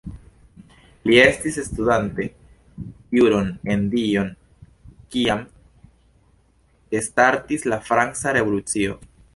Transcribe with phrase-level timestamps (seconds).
[1.09, 2.25] Li estis studante
[3.17, 4.33] juron en Dijon
[5.17, 5.45] kiam
[7.11, 8.99] startis la Franca Revolucio.